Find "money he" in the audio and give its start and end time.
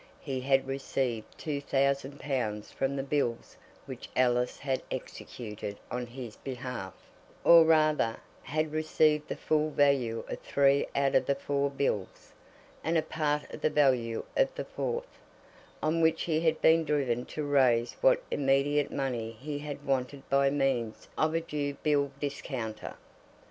18.91-19.59